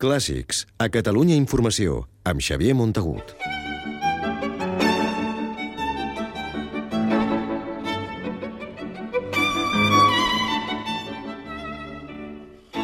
[0.00, 3.34] Clàssics, a Catalunya Informació, amb Xavier Montagut.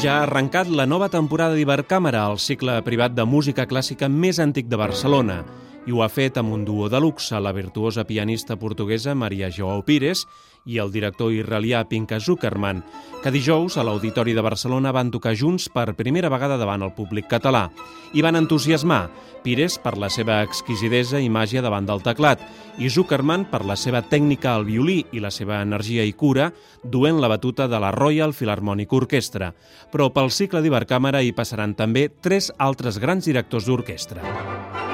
[0.00, 4.72] Ja ha arrencat la nova temporada d'Ibercàmera, el cicle privat de música clàssica més antic
[4.72, 5.42] de Barcelona,
[5.84, 9.84] i ho ha fet amb un duo de luxe, la virtuosa pianista portuguesa Maria Joao
[9.84, 10.24] Pires
[10.64, 12.82] i el director israelià Pinka Zuckerman,
[13.22, 17.28] que dijous a l'Auditori de Barcelona van tocar junts per primera vegada davant el públic
[17.30, 17.68] català
[18.12, 19.08] i van entusiasmar
[19.42, 22.42] Pires per la seva exquisidesa i màgia davant del teclat
[22.78, 27.18] i Zuckerman per la seva tècnica al violí i la seva energia i cura duent
[27.20, 29.52] la batuta de la Royal Philharmonic Orchestra.
[29.90, 34.91] Però pel cicle d'Ibercàmera hi passaran també tres altres grans directors d'orquestra.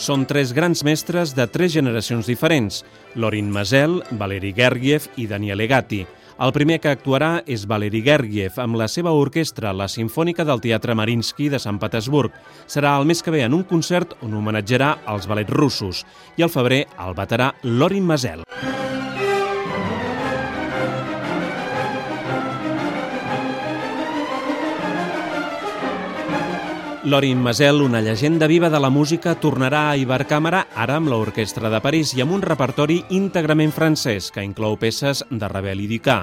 [0.00, 2.78] Són tres grans mestres de tres generacions diferents,
[3.20, 6.06] Lorin Mazel, Valeri Gergiev i Daniel Egati.
[6.40, 10.96] El primer que actuarà és Valeri Gergiev amb la seva orquestra, la Simfònica del Teatre
[10.96, 12.32] Marinsky de Sant Petersburg.
[12.64, 16.04] Serà el mes que ve en un concert on homenatjarà els ballets russos
[16.40, 18.48] i al febrer el baterà Lorin Mazel.
[27.02, 31.80] Lorin Mazel, una llegenda viva de la música, tornarà a Ibercàmera ara amb l'Orquestra de
[31.80, 36.18] París i amb un repertori íntegrament francès que inclou peces de Ravel i Dicà.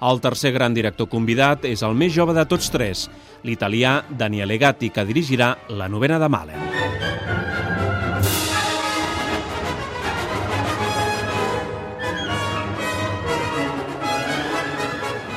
[0.00, 3.10] El tercer gran director convidat és el més jove de tots tres,
[3.44, 6.81] l'italià Daniele Gatti, que dirigirà la novena de Mahler.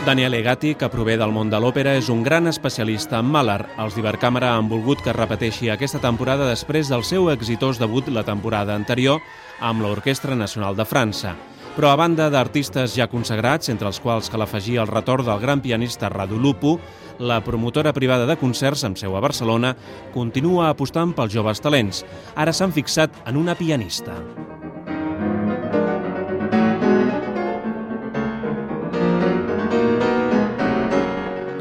[0.06, 3.64] Daniel Egati, que prové del món de l'òpera, és un gran especialista en Mahler.
[3.82, 8.76] Els d'Ibercàmera han volgut que repeteixi aquesta temporada després del seu exitós debut la temporada
[8.78, 9.18] anterior
[9.66, 11.34] amb l'Orquestra Nacional de França.
[11.74, 15.66] Però a banda d'artistes ja consagrats, entre els quals cal afegir el retorn del gran
[15.66, 16.78] pianista Radu Lupu,
[17.18, 19.74] la promotora privada de concerts amb seu a Barcelona
[20.14, 22.06] continua apostant pels joves talents.
[22.36, 24.22] Ara s'han fixat en una pianista.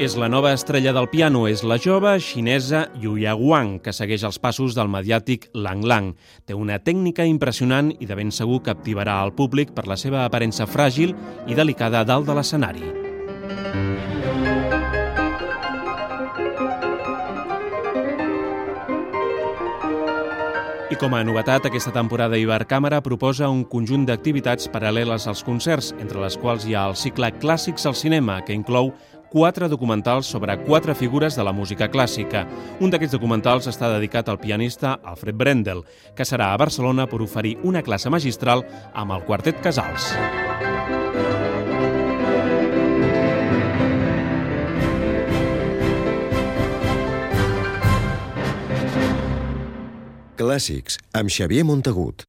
[0.05, 4.37] És la nova estrella del piano, és la jove xinesa Yuya Wang, que segueix els
[4.37, 6.11] passos del mediàtic Lang Lang.
[6.45, 10.69] Té una tècnica impressionant i de ben segur captivarà al públic per la seva aparença
[10.69, 11.15] fràgil
[11.49, 12.85] i delicada dalt de l'escenari.
[20.93, 26.21] I com a novetat, aquesta temporada Ibercàmera proposa un conjunt d'activitats paral·leles als concerts, entre
[26.21, 28.93] les quals hi ha el cicle Clàssics al cinema, que inclou
[29.31, 32.45] quatre documentals sobre quatre figures de la música clàssica.
[32.79, 35.83] Un d'aquests documentals està dedicat al pianista Alfred Brendel,
[36.15, 40.13] que serà a Barcelona per oferir una classe magistral amb el Quartet Casals.
[50.39, 52.23] Clàssics, amb Xavier Montagut.